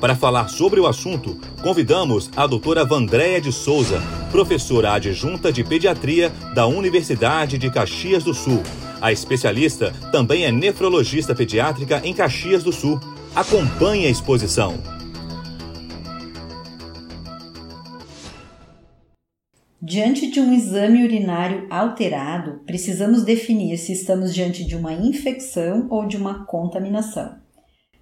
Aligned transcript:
para 0.00 0.14
falar 0.14 0.48
sobre 0.48 0.78
o 0.78 0.86
assunto, 0.86 1.38
convidamos 1.62 2.30
a 2.36 2.46
doutora 2.46 2.84
Vandréia 2.84 3.40
de 3.40 3.50
Souza, 3.50 4.02
professora 4.30 4.92
adjunta 4.92 5.52
de 5.52 5.64
pediatria 5.64 6.30
da 6.54 6.66
Universidade 6.66 7.56
de 7.56 7.70
Caxias 7.70 8.22
do 8.22 8.34
Sul. 8.34 8.62
A 9.00 9.12
especialista 9.12 9.92
também 10.12 10.44
é 10.44 10.52
nefrologista 10.52 11.34
pediátrica 11.34 12.00
em 12.04 12.14
Caxias 12.14 12.62
do 12.62 12.72
Sul. 12.72 13.00
Acompanhe 13.34 14.06
a 14.06 14.10
exposição. 14.10 14.78
Diante 19.80 20.30
de 20.30 20.40
um 20.40 20.52
exame 20.52 21.04
urinário 21.04 21.66
alterado, 21.70 22.60
precisamos 22.66 23.22
definir 23.22 23.78
se 23.78 23.92
estamos 23.92 24.34
diante 24.34 24.64
de 24.64 24.74
uma 24.74 24.92
infecção 24.92 25.86
ou 25.90 26.06
de 26.06 26.16
uma 26.16 26.44
contaminação. 26.44 27.45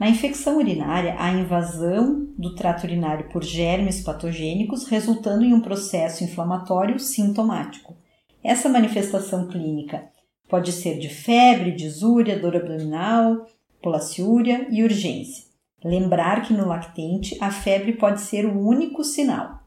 Na 0.00 0.08
infecção 0.08 0.56
urinária, 0.56 1.14
há 1.18 1.30
invasão 1.30 2.26
do 2.38 2.54
trato 2.54 2.84
urinário 2.84 3.28
por 3.28 3.44
germes 3.44 4.00
patogênicos, 4.00 4.86
resultando 4.86 5.44
em 5.44 5.52
um 5.52 5.60
processo 5.60 6.24
inflamatório 6.24 6.98
sintomático. 6.98 7.94
Essa 8.42 8.70
manifestação 8.70 9.48
clínica 9.48 10.08
pode 10.48 10.72
ser 10.72 10.98
de 10.98 11.10
febre, 11.10 11.72
disúria, 11.72 12.38
dor 12.38 12.56
abdominal, 12.56 13.46
polaciúria 13.82 14.66
e 14.70 14.82
urgência. 14.82 15.44
Lembrar 15.84 16.46
que 16.46 16.54
no 16.54 16.66
lactente 16.66 17.36
a 17.38 17.50
febre 17.50 17.92
pode 17.92 18.22
ser 18.22 18.46
o 18.46 18.58
único 18.58 19.04
sinal. 19.04 19.60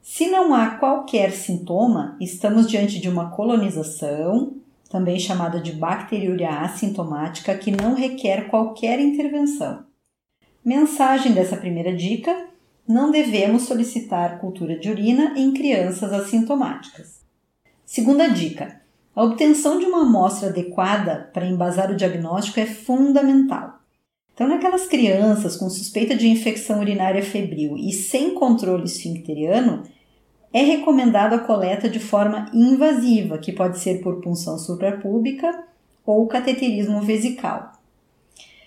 Se 0.00 0.28
não 0.28 0.54
há 0.54 0.76
qualquer 0.76 1.32
sintoma, 1.32 2.16
estamos 2.20 2.68
diante 2.70 3.00
de 3.00 3.08
uma 3.08 3.32
colonização, 3.32 4.59
também 4.90 5.20
chamada 5.20 5.60
de 5.60 5.72
bacteriúria 5.72 6.50
assintomática, 6.50 7.56
que 7.56 7.70
não 7.70 7.94
requer 7.94 8.48
qualquer 8.48 9.00
intervenção. 9.00 9.84
Mensagem 10.64 11.32
dessa 11.32 11.56
primeira 11.56 11.94
dica: 11.94 12.48
não 12.86 13.12
devemos 13.12 13.62
solicitar 13.62 14.40
cultura 14.40 14.76
de 14.76 14.90
urina 14.90 15.32
em 15.36 15.54
crianças 15.54 16.12
assintomáticas. 16.12 17.20
Segunda 17.86 18.28
dica: 18.28 18.80
a 19.14 19.22
obtenção 19.22 19.78
de 19.78 19.86
uma 19.86 20.02
amostra 20.02 20.48
adequada 20.48 21.30
para 21.32 21.46
embasar 21.46 21.90
o 21.92 21.96
diagnóstico 21.96 22.58
é 22.58 22.66
fundamental. 22.66 23.78
Então, 24.34 24.48
naquelas 24.48 24.86
crianças 24.86 25.56
com 25.56 25.70
suspeita 25.70 26.16
de 26.16 26.26
infecção 26.26 26.80
urinária 26.80 27.22
febril 27.22 27.76
e 27.76 27.92
sem 27.92 28.34
controle 28.34 28.84
esfincteriano, 28.84 29.84
é 30.52 30.62
recomendado 30.62 31.34
a 31.34 31.38
coleta 31.38 31.88
de 31.88 32.00
forma 32.00 32.50
invasiva, 32.52 33.38
que 33.38 33.52
pode 33.52 33.78
ser 33.78 34.02
por 34.02 34.20
punção 34.20 34.58
suprapúbica 34.58 35.64
ou 36.04 36.26
cateterismo 36.26 37.00
vesical. 37.02 37.72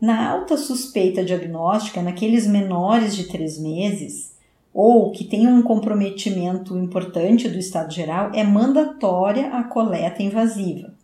Na 0.00 0.30
alta 0.30 0.56
suspeita 0.56 1.24
diagnóstica, 1.24 2.02
naqueles 2.02 2.46
menores 2.46 3.14
de 3.14 3.28
3 3.28 3.58
meses 3.60 4.34
ou 4.72 5.10
que 5.10 5.24
tenham 5.24 5.54
um 5.54 5.62
comprometimento 5.62 6.78
importante 6.78 7.48
do 7.48 7.58
estado 7.58 7.92
geral, 7.92 8.30
é 8.32 8.44
mandatória 8.44 9.48
a 9.48 9.64
coleta 9.64 10.22
invasiva, 10.22 10.94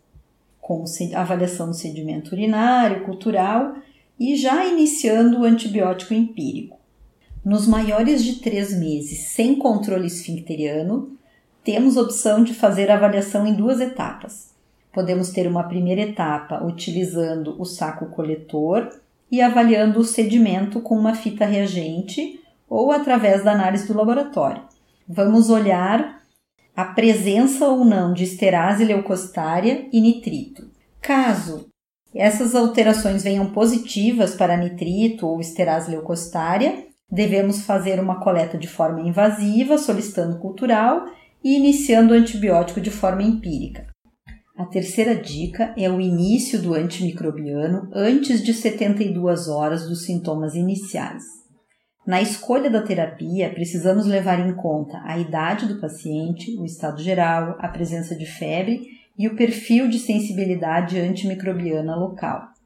com 0.61 0.85
avaliação 1.15 1.67
do 1.67 1.75
sedimento 1.75 2.31
urinário, 2.31 3.03
cultural 3.03 3.75
e 4.19 4.35
já 4.35 4.65
iniciando 4.65 5.41
o 5.41 5.43
antibiótico 5.43 6.13
empírico. 6.13 6.76
Nos 7.47 7.65
maiores 7.65 8.25
de 8.25 8.41
três 8.41 8.77
meses 8.77 9.29
sem 9.29 9.55
controle 9.55 10.07
esfincteriano, 10.07 11.17
temos 11.63 11.95
opção 11.95 12.43
de 12.43 12.53
fazer 12.53 12.91
avaliação 12.91 13.47
em 13.47 13.53
duas 13.53 13.79
etapas. 13.79 14.53
Podemos 14.91 15.29
ter 15.29 15.47
uma 15.47 15.63
primeira 15.63 16.01
etapa 16.01 16.61
utilizando 16.61 17.55
o 17.57 17.63
saco 17.63 18.07
coletor 18.07 18.89
e 19.31 19.41
avaliando 19.41 20.01
o 20.01 20.03
sedimento 20.03 20.81
com 20.81 20.99
uma 20.99 21.15
fita 21.15 21.45
reagente 21.45 22.37
ou 22.69 22.91
através 22.91 23.45
da 23.45 23.53
análise 23.53 23.87
do 23.87 23.95
laboratório. 23.95 24.63
Vamos 25.07 25.49
olhar 25.49 26.21
a 26.75 26.83
presença 26.83 27.65
ou 27.65 27.85
não 27.85 28.11
de 28.11 28.25
esterase 28.25 28.83
leucocitária 28.83 29.87
e 29.93 30.01
nitrito. 30.01 30.69
Caso 30.99 31.69
essas 32.13 32.55
alterações 32.55 33.23
venham 33.23 33.53
positivas 33.53 34.35
para 34.35 34.57
nitrito 34.57 35.25
ou 35.25 35.39
esterase 35.39 35.91
leucocitária, 35.91 36.86
Devemos 37.09 37.61
fazer 37.61 37.99
uma 37.99 38.19
coleta 38.19 38.57
de 38.57 38.67
forma 38.67 39.01
invasiva, 39.01 39.77
solicitando 39.77 40.39
cultural 40.39 41.05
e 41.43 41.55
iniciando 41.55 42.13
o 42.13 42.17
antibiótico 42.17 42.81
de 42.81 42.91
forma 42.91 43.23
empírica. 43.23 43.87
A 44.57 44.65
terceira 44.65 45.15
dica 45.15 45.73
é 45.77 45.89
o 45.89 46.01
início 46.01 46.61
do 46.61 46.73
antimicrobiano 46.73 47.89
antes 47.93 48.43
de 48.43 48.53
72 48.53 49.47
horas 49.47 49.87
dos 49.87 50.03
sintomas 50.03 50.55
iniciais. 50.55 51.23
Na 52.05 52.21
escolha 52.21 52.69
da 52.69 52.81
terapia, 52.81 53.49
precisamos 53.53 54.05
levar 54.05 54.39
em 54.39 54.55
conta 54.55 55.01
a 55.03 55.17
idade 55.17 55.67
do 55.67 55.79
paciente, 55.79 56.57
o 56.57 56.65
estado 56.65 57.01
geral, 57.01 57.55
a 57.59 57.67
presença 57.67 58.15
de 58.15 58.25
febre 58.25 58.81
e 59.17 59.27
o 59.27 59.35
perfil 59.35 59.87
de 59.87 59.99
sensibilidade 59.99 60.99
antimicrobiana 60.99 61.95
local. 61.95 62.56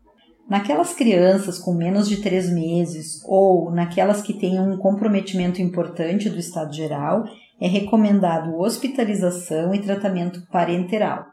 Naquelas 0.51 0.93
crianças 0.93 1.57
com 1.57 1.73
menos 1.73 2.09
de 2.09 2.17
3 2.17 2.51
meses 2.51 3.23
ou 3.25 3.71
naquelas 3.71 4.21
que 4.21 4.33
tenham 4.33 4.69
um 4.69 4.77
comprometimento 4.77 5.61
importante 5.61 6.29
do 6.29 6.37
estado 6.37 6.73
geral, 6.73 7.23
é 7.57 7.69
recomendado 7.69 8.59
hospitalização 8.59 9.73
e 9.73 9.79
tratamento 9.79 10.45
parenteral. 10.51 11.23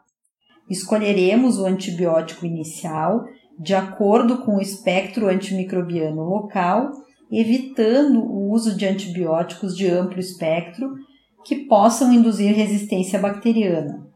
Escolheremos 0.69 1.59
o 1.59 1.65
antibiótico 1.65 2.45
inicial 2.45 3.25
de 3.59 3.75
acordo 3.75 4.37
com 4.37 4.55
o 4.55 4.61
espectro 4.61 5.27
antimicrobiano 5.27 6.23
local, 6.23 6.89
evitando 7.29 8.23
o 8.23 8.49
uso 8.49 8.73
de 8.73 8.85
antibióticos 8.85 9.75
de 9.75 9.85
amplo 9.89 10.17
espectro 10.21 10.95
que 11.43 11.65
possam 11.65 12.13
induzir 12.13 12.55
resistência 12.55 13.19
bacteriana. 13.19 14.08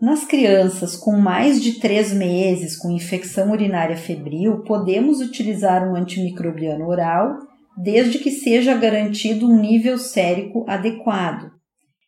Nas 0.00 0.24
crianças 0.24 0.94
com 0.94 1.18
mais 1.18 1.60
de 1.60 1.80
3 1.80 2.12
meses 2.12 2.76
com 2.76 2.88
infecção 2.88 3.50
urinária 3.50 3.96
febril, 3.96 4.62
podemos 4.62 5.20
utilizar 5.20 5.82
um 5.82 5.96
antimicrobiano 5.96 6.86
oral, 6.86 7.36
desde 7.76 8.20
que 8.20 8.30
seja 8.30 8.76
garantido 8.76 9.50
um 9.50 9.60
nível 9.60 9.98
sérico 9.98 10.64
adequado. 10.68 11.50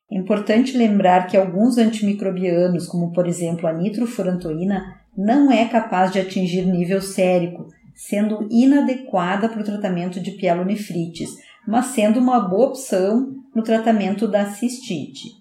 É 0.08 0.16
importante 0.16 0.76
lembrar 0.76 1.26
que 1.26 1.36
alguns 1.36 1.78
antimicrobianos, 1.78 2.86
como 2.86 3.12
por 3.12 3.26
exemplo 3.26 3.66
a 3.66 3.72
nitrofurantoína, 3.72 4.84
não 5.18 5.50
é 5.50 5.64
capaz 5.64 6.12
de 6.12 6.20
atingir 6.20 6.66
nível 6.66 7.02
sérico, 7.02 7.66
sendo 7.96 8.46
inadequada 8.52 9.48
para 9.48 9.62
o 9.62 9.64
tratamento 9.64 10.20
de 10.20 10.30
pielonefrites, 10.30 11.30
mas 11.66 11.86
sendo 11.86 12.20
uma 12.20 12.38
boa 12.38 12.68
opção 12.68 13.34
no 13.52 13.64
tratamento 13.64 14.28
da 14.28 14.46
cistite. 14.46 15.39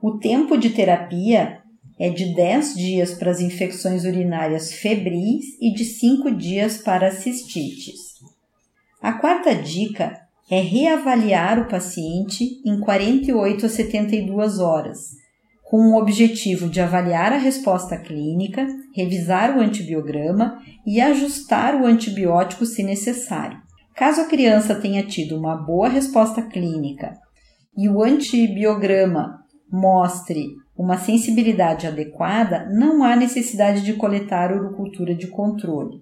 O 0.00 0.16
tempo 0.16 0.56
de 0.56 0.70
terapia 0.70 1.58
é 1.98 2.08
de 2.08 2.32
10 2.32 2.76
dias 2.76 3.14
para 3.14 3.32
as 3.32 3.40
infecções 3.40 4.04
urinárias 4.04 4.72
febris 4.72 5.56
e 5.60 5.74
de 5.74 5.84
5 5.84 6.30
dias 6.36 6.78
para 6.78 7.08
as 7.08 7.14
cistites. 7.14 8.14
A 9.02 9.14
quarta 9.14 9.52
dica 9.56 10.16
é 10.48 10.60
reavaliar 10.60 11.58
o 11.58 11.66
paciente 11.66 12.62
em 12.64 12.78
48 12.78 13.66
a 13.66 13.68
72 13.68 14.60
horas, 14.60 15.16
com 15.64 15.78
o 15.90 15.98
objetivo 15.98 16.68
de 16.68 16.80
avaliar 16.80 17.32
a 17.32 17.38
resposta 17.38 17.96
clínica, 17.98 18.68
revisar 18.94 19.58
o 19.58 19.60
antibiograma 19.60 20.62
e 20.86 21.00
ajustar 21.00 21.74
o 21.74 21.84
antibiótico 21.84 22.64
se 22.64 22.84
necessário. 22.84 23.58
Caso 23.96 24.20
a 24.20 24.26
criança 24.26 24.76
tenha 24.76 25.02
tido 25.02 25.36
uma 25.36 25.56
boa 25.56 25.88
resposta 25.88 26.40
clínica 26.40 27.18
e 27.76 27.88
o 27.88 28.00
antibiograma 28.00 29.47
mostre 29.70 30.56
uma 30.76 30.96
sensibilidade 30.96 31.86
adequada, 31.86 32.68
não 32.70 33.02
há 33.02 33.16
necessidade 33.16 33.82
de 33.82 33.94
coletar 33.94 34.52
urocultura 34.52 35.14
de 35.14 35.26
controle. 35.26 36.00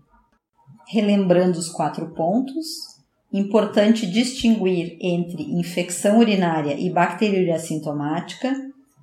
Relembrando 0.89 1.59
os 1.59 1.69
quatro 1.69 2.13
pontos, 2.15 2.67
importante 3.33 4.07
distinguir 4.07 4.97
entre 5.01 5.43
infecção 5.59 6.19
urinária 6.19 6.79
e 6.79 6.91
bacteriúria 6.91 7.57
assintomática, 7.57 8.55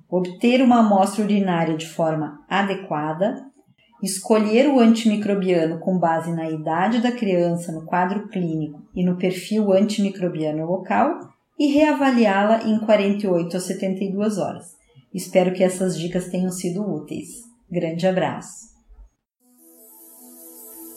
obter 0.08 0.62
uma 0.62 0.78
amostra 0.78 1.24
urinária 1.24 1.76
de 1.76 1.88
forma 1.88 2.40
adequada, 2.48 3.44
escolher 4.02 4.68
o 4.68 4.78
antimicrobiano 4.78 5.78
com 5.80 5.98
base 5.98 6.32
na 6.32 6.48
idade 6.48 7.00
da 7.00 7.10
criança, 7.10 7.72
no 7.72 7.84
quadro 7.84 8.28
clínico 8.28 8.82
e 8.94 9.04
no 9.04 9.16
perfil 9.16 9.72
antimicrobiano 9.72 10.64
local 10.64 11.33
e 11.58 11.66
reavaliá-la 11.68 12.64
em 12.64 12.78
48 12.78 13.56
a 13.56 13.60
72 13.60 14.38
horas. 14.38 14.76
Espero 15.12 15.52
que 15.52 15.62
essas 15.62 15.98
dicas 15.98 16.28
tenham 16.28 16.50
sido 16.50 16.82
úteis. 16.82 17.28
Grande 17.70 18.06
abraço. 18.06 18.72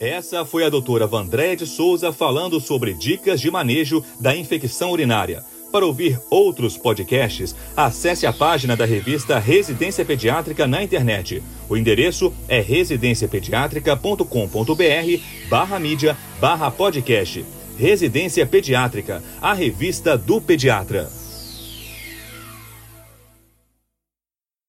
Essa 0.00 0.44
foi 0.44 0.64
a 0.64 0.68
doutora 0.68 1.06
Vandréia 1.06 1.56
de 1.56 1.66
Souza 1.66 2.12
falando 2.12 2.60
sobre 2.60 2.94
dicas 2.94 3.40
de 3.40 3.50
manejo 3.50 4.04
da 4.20 4.36
infecção 4.36 4.92
urinária. 4.92 5.42
Para 5.72 5.84
ouvir 5.84 6.20
outros 6.30 6.78
podcasts, 6.78 7.54
acesse 7.76 8.24
a 8.26 8.32
página 8.32 8.76
da 8.76 8.86
revista 8.86 9.38
Residência 9.38 10.04
Pediátrica 10.04 10.66
na 10.66 10.82
internet. 10.82 11.40
O 11.68 11.76
endereço 11.76 12.32
é 12.48 12.60
residenciapediatrica.com.br 12.60 15.22
barra 15.50 15.78
mídia 15.78 16.16
barra 16.40 16.70
podcast. 16.70 17.57
Residência 17.78 18.44
Pediátrica, 18.44 19.22
a 19.40 19.54
revista 19.54 20.18
do 20.18 20.40
pediatra. 20.40 21.08